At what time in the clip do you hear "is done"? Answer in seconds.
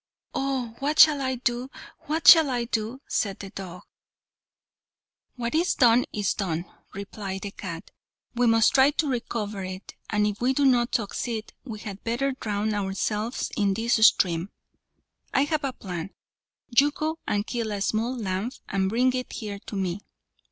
5.53-6.05, 6.11-6.65